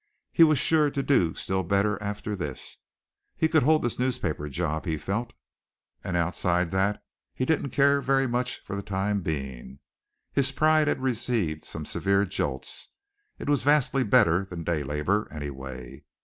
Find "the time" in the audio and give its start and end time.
8.75-9.21